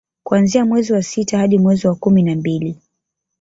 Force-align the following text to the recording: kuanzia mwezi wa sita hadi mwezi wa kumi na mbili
kuanzia 0.23 0.65
mwezi 0.65 0.93
wa 0.93 1.03
sita 1.03 1.37
hadi 1.37 1.57
mwezi 1.59 1.87
wa 1.87 1.95
kumi 1.95 2.23
na 2.23 2.35
mbili 2.35 2.77